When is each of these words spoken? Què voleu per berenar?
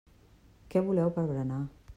Què 0.73 0.83
voleu 0.89 1.15
per 1.19 1.29
berenar? 1.33 1.63